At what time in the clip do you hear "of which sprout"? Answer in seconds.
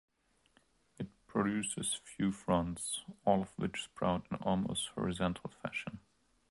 3.43-4.25